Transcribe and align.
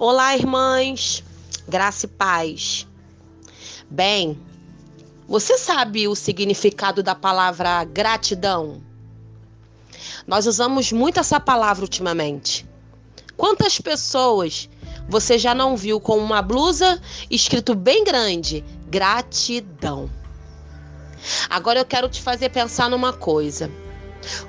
Olá, 0.00 0.36
irmãs, 0.36 1.24
graça 1.66 2.06
e 2.06 2.08
paz. 2.08 2.86
Bem, 3.90 4.40
você 5.26 5.58
sabe 5.58 6.06
o 6.06 6.14
significado 6.14 7.02
da 7.02 7.16
palavra 7.16 7.82
gratidão? 7.82 8.80
Nós 10.24 10.46
usamos 10.46 10.92
muito 10.92 11.18
essa 11.18 11.40
palavra 11.40 11.82
ultimamente. 11.82 12.64
Quantas 13.36 13.80
pessoas 13.80 14.70
você 15.08 15.36
já 15.36 15.52
não 15.52 15.76
viu 15.76 15.98
com 15.98 16.16
uma 16.16 16.40
blusa 16.40 17.02
escrito 17.28 17.74
bem 17.74 18.04
grande: 18.04 18.64
gratidão? 18.86 20.08
Agora 21.50 21.80
eu 21.80 21.84
quero 21.84 22.08
te 22.08 22.22
fazer 22.22 22.50
pensar 22.50 22.88
numa 22.88 23.12
coisa. 23.12 23.68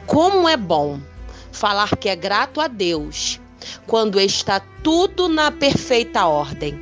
Como 0.06 0.48
é 0.48 0.56
bom 0.56 1.00
falar 1.52 1.98
que 1.98 2.08
é 2.08 2.16
grato 2.16 2.62
a 2.62 2.68
Deus 2.68 3.42
quando 3.88 4.20
está 4.20 4.60
tudo 4.84 5.28
na 5.28 5.52
perfeita 5.52 6.26
ordem. 6.26 6.80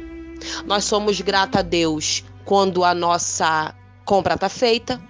Nós 0.66 0.86
somos 0.86 1.20
gratos 1.22 1.60
a 1.60 1.62
Deus 1.62 2.24
quando 2.46 2.84
a 2.84 2.94
nossa 2.94 3.74
compra 4.06 4.36
está 4.36 4.50
feita. 4.50 5.02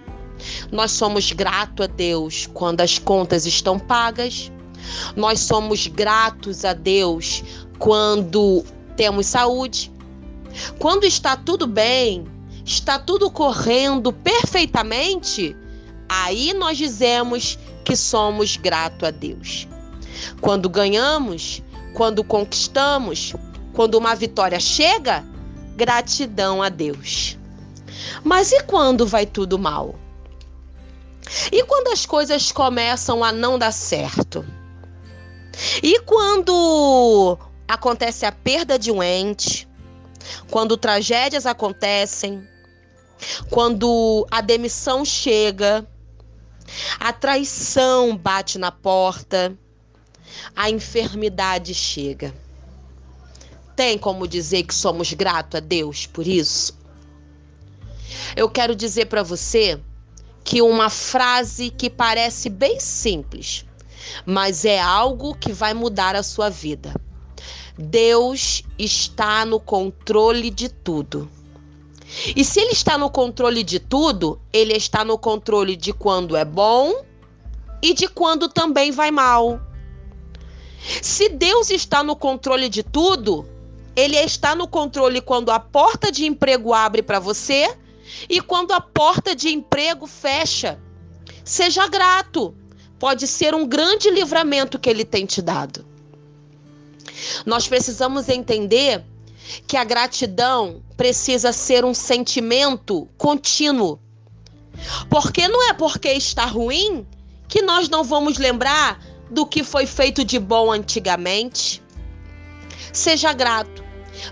Nós 0.70 0.92
somos 0.92 1.32
gratos 1.32 1.84
a 1.84 1.86
Deus 1.88 2.48
quando 2.54 2.80
as 2.80 2.98
contas 2.98 3.46
estão 3.46 3.78
pagas. 3.78 4.50
Nós 5.16 5.40
somos 5.40 5.86
gratos 5.86 6.64
a 6.64 6.72
Deus 6.72 7.42
quando 7.78 8.64
temos 8.96 9.26
saúde. 9.26 9.92
Quando 10.78 11.04
está 11.04 11.36
tudo 11.36 11.66
bem, 11.66 12.24
está 12.64 12.98
tudo 12.98 13.30
correndo 13.30 14.12
perfeitamente, 14.12 15.56
aí 16.08 16.52
nós 16.54 16.76
dizemos 16.76 17.58
que 17.84 17.96
somos 17.96 18.56
gratos 18.56 19.08
a 19.08 19.10
Deus. 19.10 19.68
Quando 20.40 20.68
ganhamos, 20.68 21.62
quando 21.94 22.22
conquistamos, 22.24 23.34
quando 23.74 23.96
uma 23.96 24.14
vitória 24.14 24.60
chega, 24.60 25.24
gratidão 25.76 26.62
a 26.62 26.68
Deus. 26.68 27.38
Mas 28.24 28.52
e 28.52 28.62
quando 28.62 29.06
vai 29.06 29.26
tudo 29.26 29.58
mal? 29.58 29.94
E 31.52 31.62
quando 31.64 31.88
as 31.88 32.06
coisas 32.06 32.50
começam 32.52 33.22
a 33.22 33.32
não 33.32 33.58
dar 33.58 33.72
certo? 33.72 34.44
E 35.82 36.00
quando 36.00 37.38
acontece 37.66 38.24
a 38.24 38.32
perda 38.32 38.78
de 38.78 38.90
um 38.90 39.02
ente? 39.02 39.68
Quando 40.50 40.76
tragédias 40.76 41.46
acontecem? 41.46 42.46
Quando 43.50 44.26
a 44.30 44.40
demissão 44.40 45.04
chega? 45.04 45.86
A 47.00 47.12
traição 47.12 48.16
bate 48.16 48.58
na 48.58 48.70
porta? 48.70 49.56
A 50.54 50.70
enfermidade 50.70 51.74
chega. 51.74 52.34
Tem 53.76 53.96
como 53.96 54.26
dizer 54.26 54.64
que 54.64 54.74
somos 54.74 55.12
gratos 55.12 55.58
a 55.58 55.60
Deus 55.60 56.06
por 56.06 56.26
isso? 56.26 56.76
Eu 58.34 58.48
quero 58.48 58.74
dizer 58.74 59.06
para 59.06 59.22
você 59.22 59.80
que 60.44 60.62
uma 60.62 60.90
frase 60.90 61.70
que 61.70 61.90
parece 61.90 62.48
bem 62.48 62.80
simples, 62.80 63.64
mas 64.24 64.64
é 64.64 64.80
algo 64.80 65.34
que 65.34 65.52
vai 65.52 65.74
mudar 65.74 66.16
a 66.16 66.22
sua 66.22 66.48
vida. 66.48 66.94
Deus 67.78 68.64
está 68.78 69.44
no 69.44 69.60
controle 69.60 70.50
de 70.50 70.68
tudo. 70.68 71.30
E 72.34 72.44
se 72.44 72.60
ele 72.60 72.72
está 72.72 72.96
no 72.96 73.10
controle 73.10 73.62
de 73.62 73.78
tudo, 73.78 74.40
ele 74.52 74.72
está 74.72 75.04
no 75.04 75.18
controle 75.18 75.76
de 75.76 75.92
quando 75.92 76.36
é 76.36 76.44
bom 76.44 77.04
e 77.82 77.92
de 77.94 78.08
quando 78.08 78.48
também 78.48 78.90
vai 78.90 79.10
mal. 79.10 79.60
Se 81.02 81.28
Deus 81.28 81.70
está 81.70 82.02
no 82.02 82.14
controle 82.14 82.68
de 82.68 82.82
tudo, 82.82 83.46
ele 83.96 84.16
está 84.16 84.54
no 84.54 84.68
controle 84.68 85.20
quando 85.20 85.50
a 85.50 85.58
porta 85.58 86.12
de 86.12 86.24
emprego 86.24 86.72
abre 86.72 87.02
para 87.02 87.18
você 87.18 87.76
e 88.28 88.40
quando 88.40 88.72
a 88.72 88.80
porta 88.80 89.34
de 89.34 89.48
emprego 89.48 90.06
fecha. 90.06 90.78
Seja 91.44 91.86
grato. 91.88 92.54
Pode 92.98 93.26
ser 93.26 93.54
um 93.54 93.66
grande 93.66 94.10
livramento 94.10 94.78
que 94.78 94.90
ele 94.90 95.04
tem 95.04 95.24
te 95.24 95.40
dado. 95.40 95.86
Nós 97.46 97.66
precisamos 97.68 98.28
entender 98.28 99.04
que 99.66 99.76
a 99.76 99.84
gratidão 99.84 100.82
precisa 100.96 101.52
ser 101.52 101.84
um 101.84 101.94
sentimento 101.94 103.08
contínuo. 103.16 103.98
Porque 105.08 105.48
não 105.48 105.68
é 105.70 105.72
porque 105.72 106.08
está 106.08 106.44
ruim 106.44 107.06
que 107.48 107.62
nós 107.62 107.88
não 107.88 108.04
vamos 108.04 108.36
lembrar 108.36 109.00
do 109.30 109.46
que 109.46 109.62
foi 109.62 109.86
feito 109.86 110.24
de 110.24 110.38
bom 110.38 110.72
antigamente. 110.72 111.82
Seja 112.92 113.32
grato, 113.32 113.84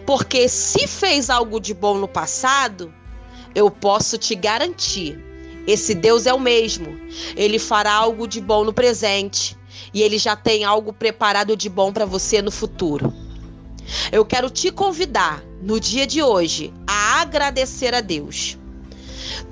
porque 0.05 0.49
se 0.49 0.87
fez 0.87 1.31
algo 1.31 1.61
de 1.61 1.75
bom 1.75 1.99
no 1.99 2.09
passado, 2.09 2.93
eu 3.55 3.71
posso 3.71 4.19
te 4.19 4.35
garantir, 4.35 5.23
esse 5.67 5.95
Deus 5.95 6.27
é 6.27 6.33
o 6.33 6.41
mesmo. 6.41 6.99
Ele 7.37 7.59
fará 7.59 7.93
algo 7.93 8.27
de 8.29 8.41
bom 8.41 8.65
no 8.65 8.73
presente 8.73 9.57
e 9.93 10.03
ele 10.03 10.19
já 10.19 10.37
tem 10.37 10.65
algo 10.65 10.93
preparado 10.93 11.57
de 11.57 11.69
bom 11.69 11.93
para 11.93 12.05
você 12.05 12.41
no 12.41 12.51
futuro. 12.51 13.13
Eu 14.11 14.25
quero 14.25 14.51
te 14.51 14.71
convidar 14.71 15.43
no 15.63 15.79
dia 15.79 16.07
de 16.07 16.23
hoje 16.23 16.73
a 16.87 17.21
agradecer 17.21 17.95
a 17.95 18.01
Deus, 18.01 18.59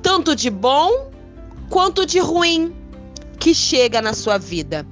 tanto 0.02 0.34
de 0.34 0.50
bom 0.50 1.10
quanto 1.68 2.04
de 2.04 2.18
ruim 2.18 2.74
que 3.38 3.54
chega 3.54 4.02
na 4.02 4.12
sua 4.12 4.38
vida. 4.38 4.86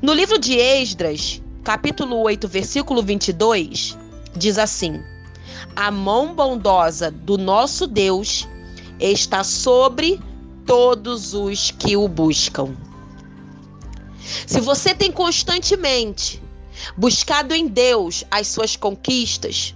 No 0.00 0.12
livro 0.12 0.38
de 0.38 0.58
Esdras, 0.58 1.42
capítulo 1.62 2.20
8, 2.20 2.46
versículo 2.48 3.02
22, 3.02 3.96
diz 4.36 4.58
assim: 4.58 5.02
A 5.74 5.90
mão 5.90 6.34
bondosa 6.34 7.10
do 7.10 7.38
nosso 7.38 7.86
Deus 7.86 8.46
está 9.00 9.42
sobre 9.44 10.20
todos 10.66 11.34
os 11.34 11.70
que 11.70 11.96
o 11.96 12.08
buscam. 12.08 12.74
Se 14.46 14.60
você 14.60 14.94
tem 14.94 15.12
constantemente 15.12 16.42
buscado 16.96 17.54
em 17.54 17.66
Deus 17.66 18.24
as 18.30 18.48
suas 18.48 18.76
conquistas, 18.76 19.74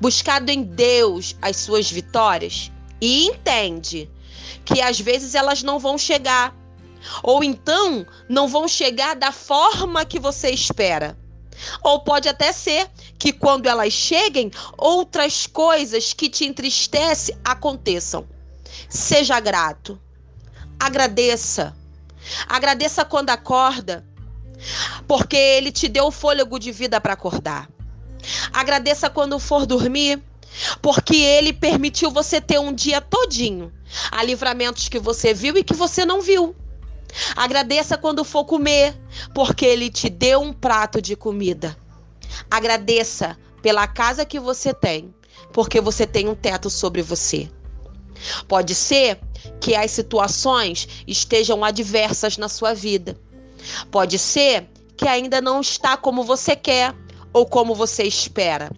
buscado 0.00 0.50
em 0.50 0.62
Deus 0.62 1.36
as 1.40 1.56
suas 1.56 1.90
vitórias, 1.90 2.70
e 3.00 3.26
entende 3.26 4.08
que 4.64 4.80
às 4.80 5.00
vezes 5.00 5.34
elas 5.34 5.62
não 5.62 5.78
vão 5.78 5.98
chegar, 5.98 6.54
ou 7.22 7.42
então 7.42 8.06
não 8.28 8.48
vão 8.48 8.66
chegar 8.68 9.16
da 9.16 9.32
forma 9.32 10.04
que 10.04 10.18
você 10.18 10.50
espera. 10.50 11.16
Ou 11.82 12.00
pode 12.00 12.28
até 12.28 12.52
ser 12.52 12.88
que 13.18 13.32
quando 13.32 13.66
elas 13.66 13.92
cheguem, 13.92 14.50
outras 14.76 15.46
coisas 15.46 16.12
que 16.12 16.28
te 16.28 16.44
entristecem 16.44 17.36
aconteçam. 17.44 18.26
Seja 18.88 19.38
grato. 19.38 20.00
Agradeça. 20.78 21.76
Agradeça 22.48 23.04
quando 23.04 23.30
acorda, 23.30 24.04
porque 25.08 25.36
ele 25.36 25.72
te 25.72 25.88
deu 25.88 26.06
o 26.06 26.10
fôlego 26.10 26.58
de 26.58 26.70
vida 26.70 27.00
para 27.00 27.14
acordar. 27.14 27.68
Agradeça 28.52 29.10
quando 29.10 29.38
for 29.38 29.66
dormir, 29.66 30.22
porque 30.80 31.16
ele 31.16 31.52
permitiu 31.52 32.10
você 32.10 32.40
ter 32.40 32.60
um 32.60 32.72
dia 32.72 33.00
todinho. 33.00 33.72
Há 34.10 34.22
livramentos 34.22 34.88
que 34.88 34.98
você 34.98 35.34
viu 35.34 35.56
e 35.56 35.64
que 35.64 35.74
você 35.74 36.04
não 36.04 36.20
viu. 36.20 36.54
Agradeça 37.36 37.98
quando 37.98 38.24
for 38.24 38.44
comer, 38.44 38.94
porque 39.34 39.64
ele 39.64 39.90
te 39.90 40.08
deu 40.08 40.40
um 40.40 40.52
prato 40.52 41.00
de 41.00 41.14
comida. 41.14 41.76
Agradeça 42.50 43.38
pela 43.60 43.86
casa 43.86 44.24
que 44.24 44.40
você 44.40 44.72
tem, 44.72 45.14
porque 45.52 45.80
você 45.80 46.06
tem 46.06 46.28
um 46.28 46.34
teto 46.34 46.70
sobre 46.70 47.02
você. 47.02 47.50
Pode 48.48 48.74
ser 48.74 49.20
que 49.60 49.74
as 49.74 49.90
situações 49.90 50.88
estejam 51.06 51.64
adversas 51.64 52.38
na 52.38 52.48
sua 52.48 52.74
vida. 52.74 53.16
Pode 53.90 54.18
ser 54.18 54.68
que 54.96 55.06
ainda 55.06 55.40
não 55.40 55.60
está 55.60 55.96
como 55.96 56.22
você 56.22 56.54
quer 56.54 56.94
ou 57.32 57.46
como 57.46 57.74
você 57.74 58.04
espera. 58.04 58.70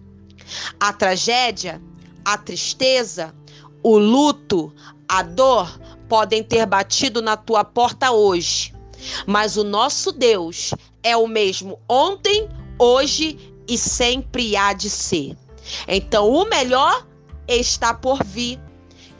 A 0.79 0.93
tragédia, 0.93 1.81
a 2.23 2.37
tristeza, 2.37 3.33
o 3.83 3.97
luto, 3.97 4.73
a 5.07 5.21
dor 5.21 5.79
podem 6.07 6.43
ter 6.43 6.65
batido 6.65 7.21
na 7.21 7.35
tua 7.37 7.63
porta 7.63 8.11
hoje, 8.11 8.73
mas 9.25 9.57
o 9.57 9.63
nosso 9.63 10.11
Deus 10.11 10.73
é 11.03 11.15
o 11.15 11.27
mesmo 11.27 11.79
ontem, 11.87 12.49
hoje 12.79 13.53
e 13.67 13.77
sempre 13.77 14.55
há 14.55 14.73
de 14.73 14.89
ser. 14.89 15.35
Então, 15.87 16.29
o 16.29 16.45
melhor 16.45 17.05
está 17.47 17.93
por 17.93 18.23
vir. 18.23 18.59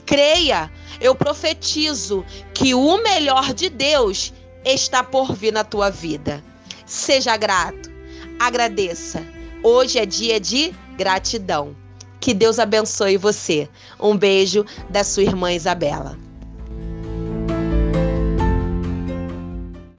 Creia, 0.06 0.72
eu 1.02 1.16
profetizo 1.16 2.24
que 2.54 2.76
o 2.76 2.98
melhor 3.02 3.54
de 3.54 3.70
Deus 3.70 4.32
está 4.64 5.04
por 5.04 5.34
vir 5.34 5.52
na 5.52 5.64
tua 5.64 5.90
vida. 5.90 6.44
Seja 6.86 7.36
grato, 7.38 7.92
agradeça. 8.40 9.26
Hoje 9.64 9.98
é 9.98 10.06
dia 10.06 10.40
de 10.40 10.74
gratidão. 10.96 11.76
Que 12.20 12.34
Deus 12.34 12.60
abençoe 12.60 13.18
você. 13.18 13.70
Um 14.00 14.16
beijo 14.18 14.66
da 14.90 15.04
sua 15.04 15.24
irmã 15.24 15.52
Isabela. 15.52 16.25